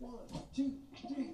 One, 0.00 0.12
two, 0.54 0.72
three. 1.08 1.29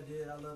a 0.00 0.32
ela 0.32 0.49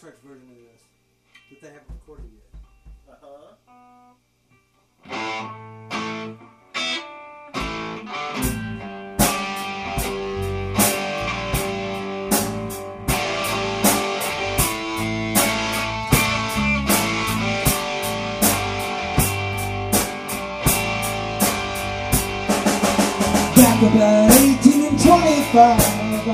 Version 0.00 0.48
of 0.48 0.56
this 0.56 0.82
that 1.50 1.60
they 1.60 1.68
haven't 1.68 1.90
recorded 1.90 2.30
yet. 2.32 2.60
Uh 3.10 3.16
huh. 3.20 4.58
Back 23.56 23.82
about 23.82 24.30
18 24.30 24.84
and 24.84 24.98
25, 25.00 26.24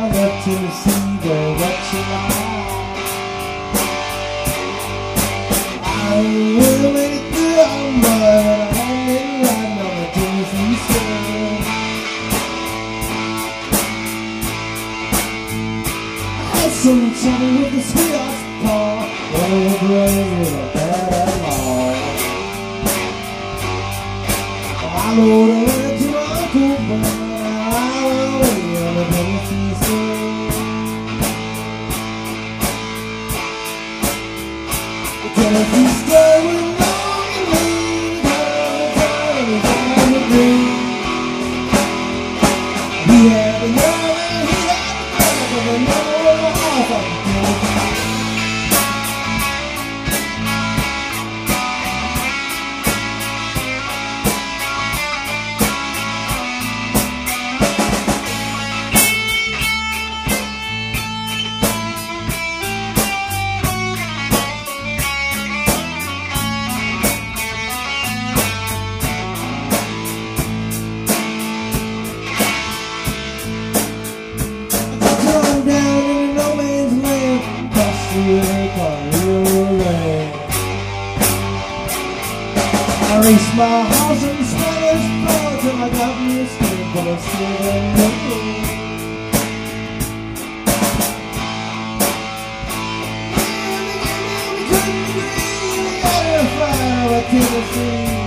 Tennessee. 97.30 98.24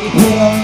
He 0.00 0.10
put 0.10 0.63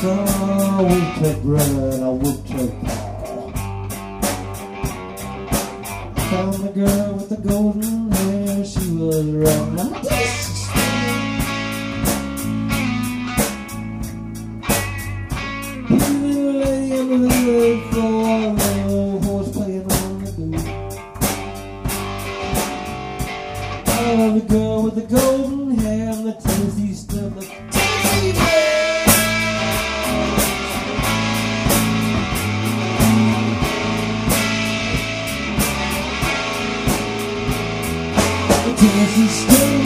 So 0.00 0.16
we 0.88 0.98
took 1.20 1.42
bread, 1.42 1.70
a 2.02 2.10
winter 2.10 2.68
ball. 2.80 3.52
Found 6.30 6.64
a 6.64 6.72
girl 6.72 7.12
with 7.16 7.28
the 7.28 7.36
golden 7.36 8.10
hair, 8.10 8.64
she 8.64 8.94
was 8.96 9.26
round. 9.26 9.69
doesn't 38.80 39.28
stay 39.28 39.79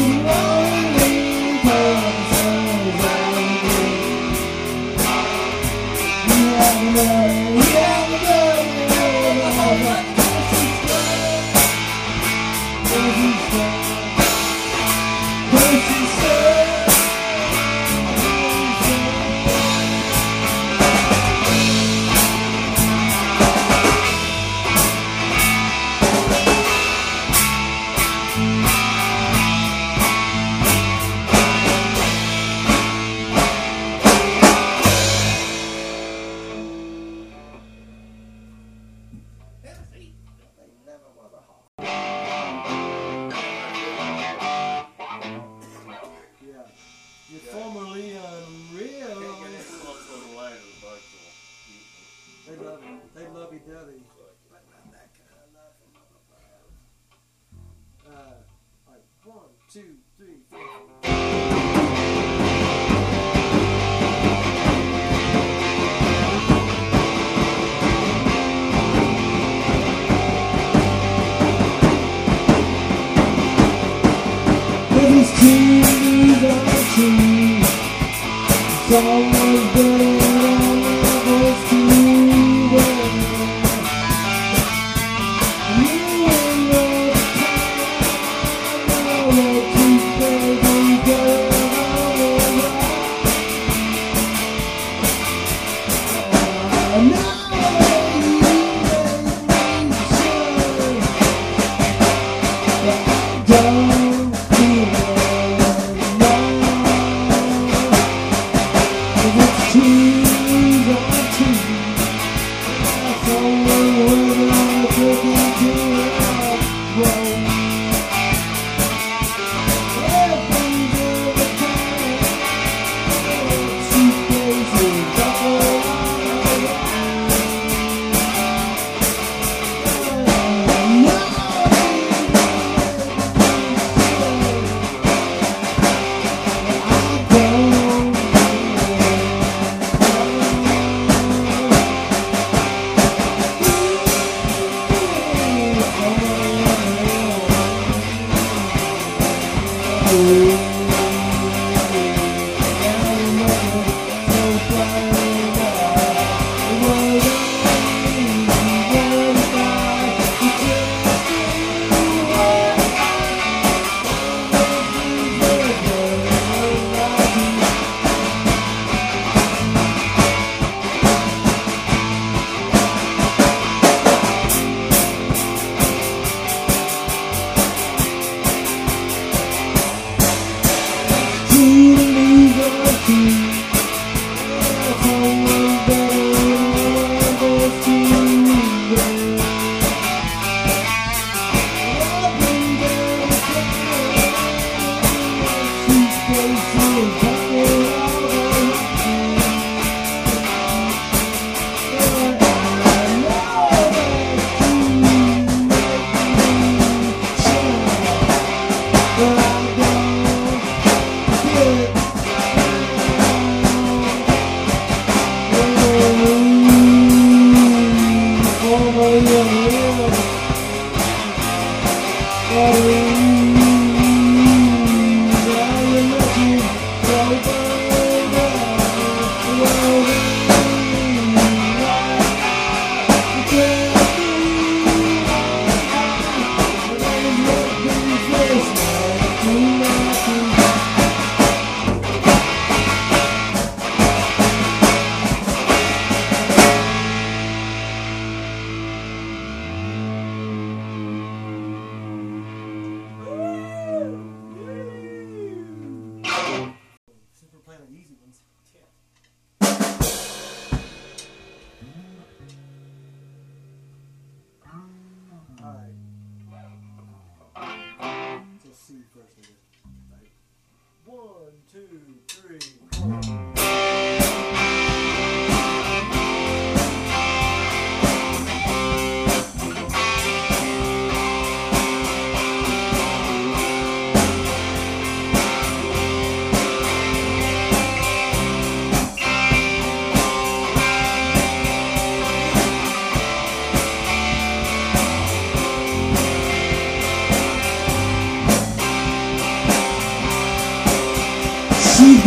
Oh. 78.96 79.33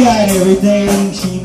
got 0.08 0.30
everything. 0.30 1.12
She 1.12 1.37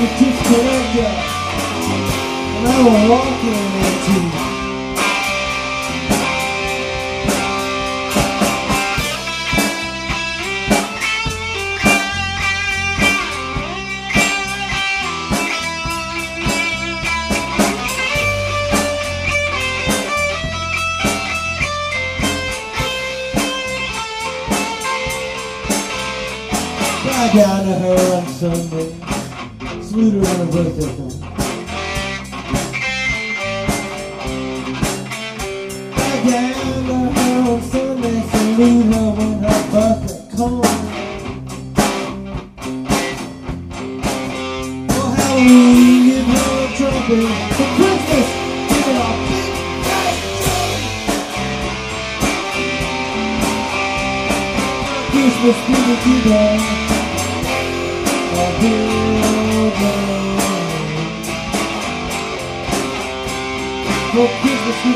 Francisco 0.00 0.54
area. 0.54 1.10
And 2.56 2.68
I 2.68 2.78
will 2.82 3.10
walk 3.10 3.44
in 3.44 3.60
into 3.84 4.49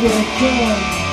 again. 0.06 1.03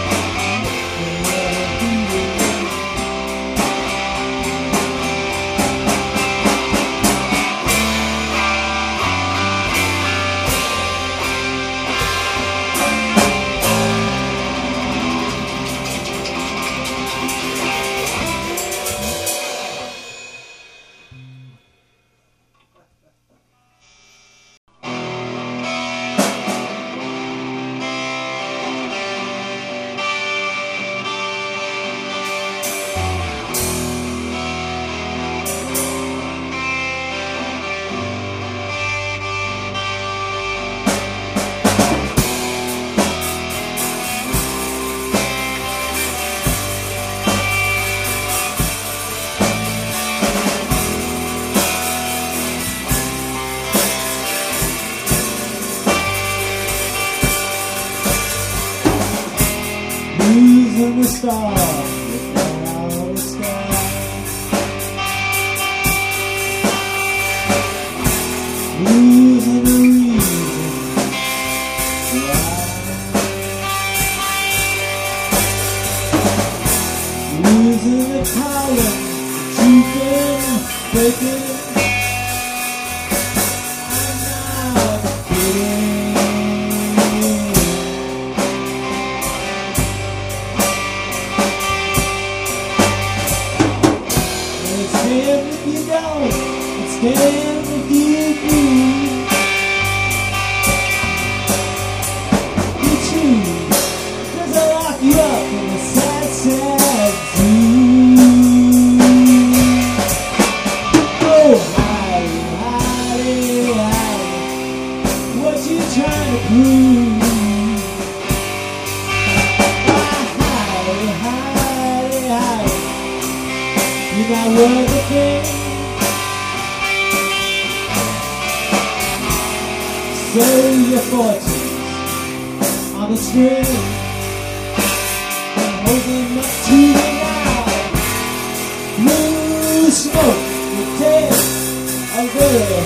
The 142.33 142.81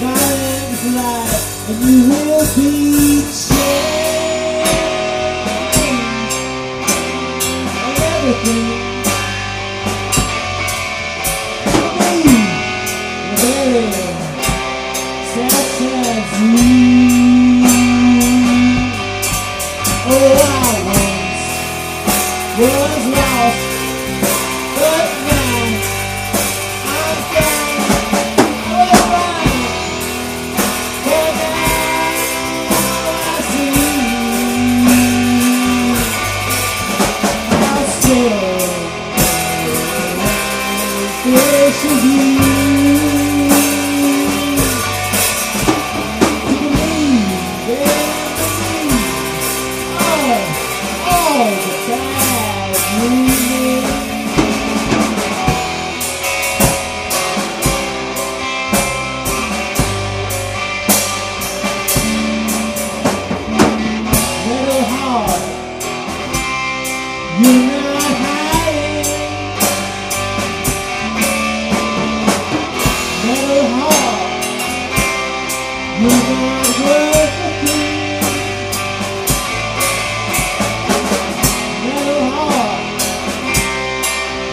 violent 0.00 0.78
fly, 0.78 1.26
and 1.68 1.84
you 1.84 2.08
will 2.08 2.46
be 2.56 3.53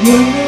You're 0.04 0.41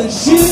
and 0.00 0.12
shit. 0.12 0.47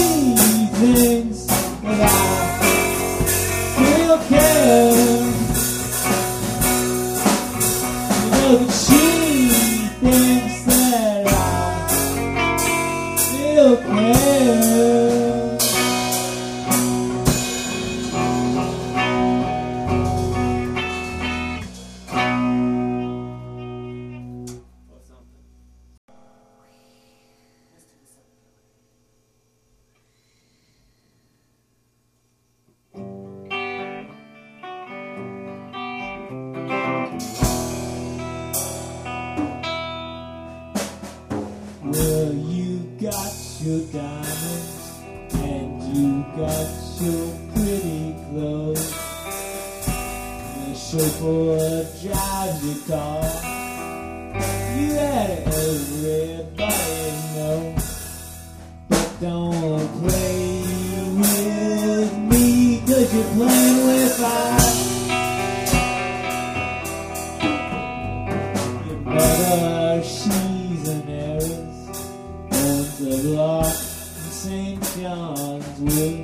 Christ 72.97 73.23
the 73.23 73.31
Lord, 73.31 73.67
St. 73.67 74.83
John's 74.97 75.81
Wood. 75.81 76.15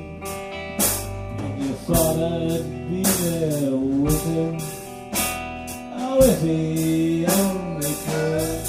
And 1.39 1.65
your 1.65 1.77
father'd 1.87 2.65
be 2.89 3.03
there 3.03 3.77
with 3.77 4.23
him. 4.25 4.59
Oh, 5.95 6.19
if 6.23 6.41
he 6.41 7.27
only 7.27 7.95
could. 8.07 8.65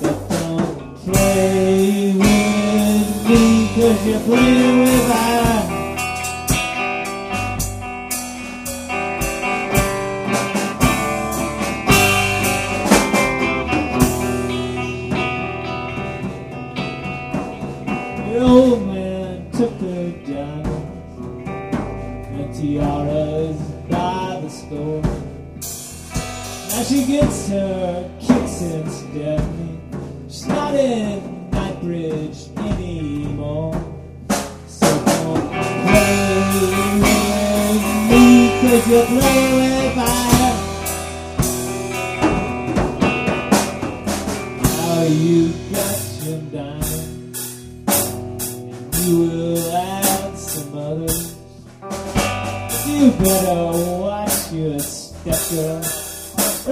But 0.00 0.28
don't 0.28 0.96
play 0.96 2.12
with 2.12 3.28
me, 3.28 3.68
cause 3.74 4.06
you 4.06 4.18
play 4.20 4.78
with 4.78 5.05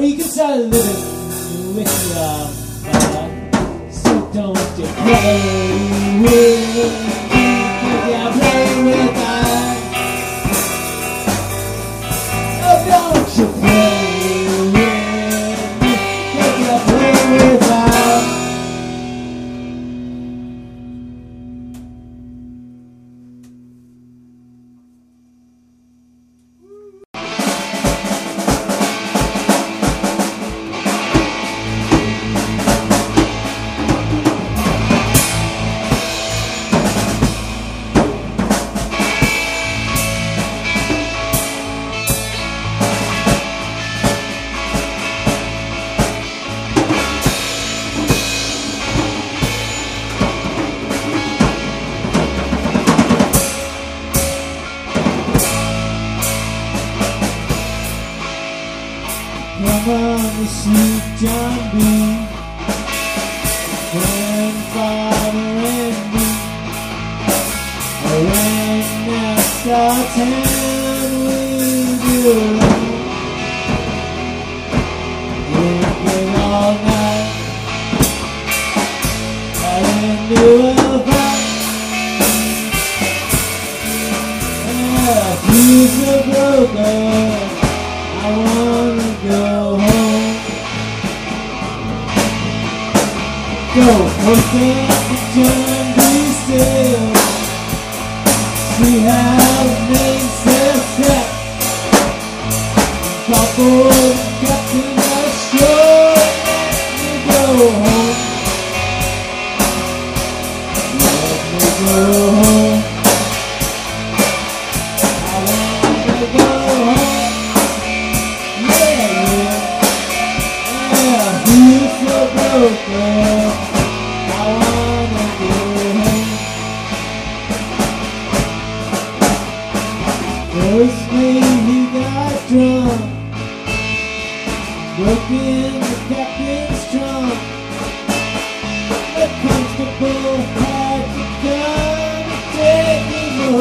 you 0.05 0.17
can 0.17 0.29
start 0.29 0.59
living 0.59 1.77
with 1.77 1.93
your. 2.11 2.49
So 3.91 4.31
don't 4.35 4.79
you 4.79 4.87
play 5.03 6.21
with, 6.21 6.95
don't 7.83 8.09
you 8.11 8.41
play 8.41 8.85
with. 8.85 9.24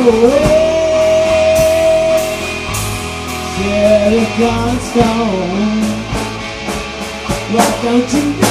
away. 0.08 0.64
Silicon 3.56 4.80
stone. 4.88 5.84
Why 7.54 7.68
don't 7.84 8.14
you? 8.14 8.43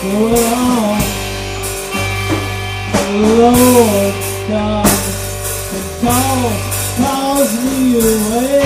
Lord, 0.00 1.02
Lord, 3.10 4.14
God, 4.48 4.86
and 5.74 5.88
call, 6.00 6.50
me 7.64 7.98
away. 7.98 8.57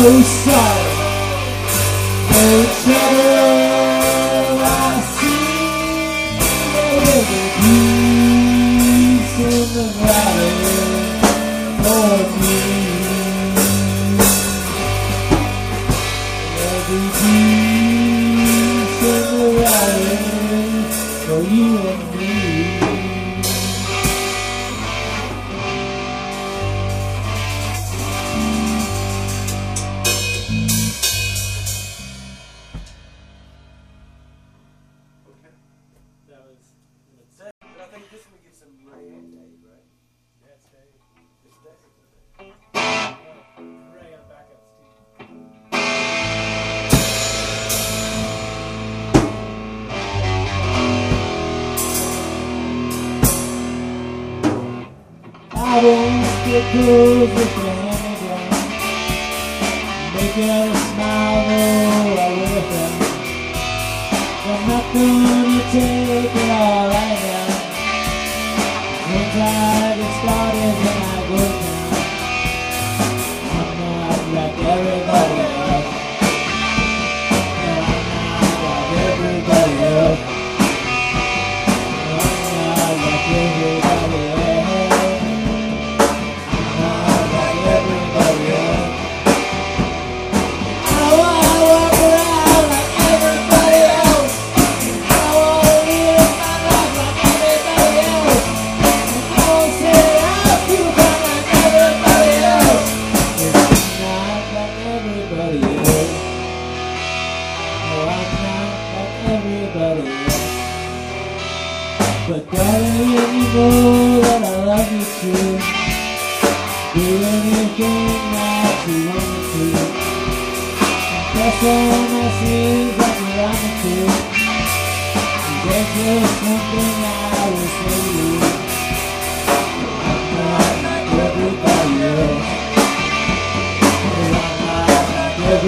Revolução 0.00 0.69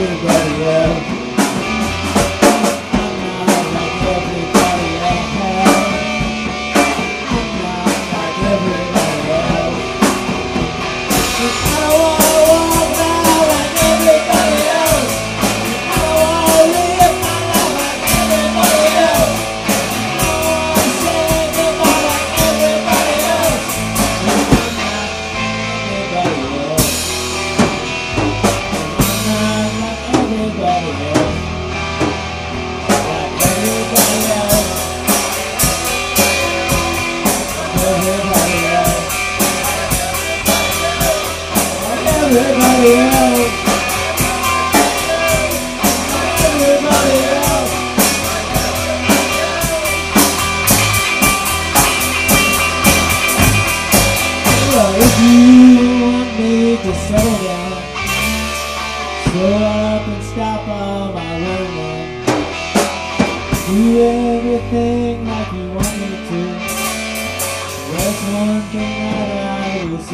everybody 0.02 0.64
else. 0.64 1.11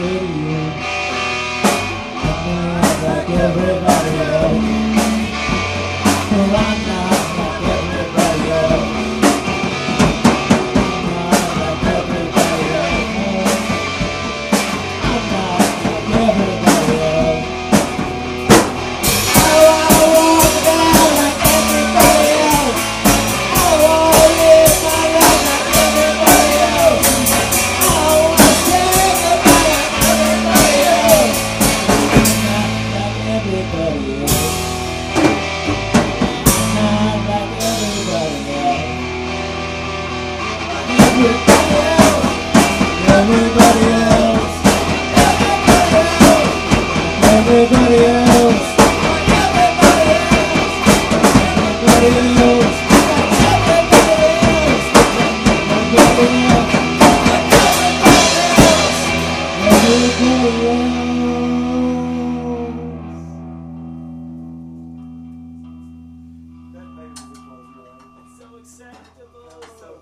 I'm 0.01 0.05
not 2.47 3.03
like 3.03 3.31
everybody 3.31 3.78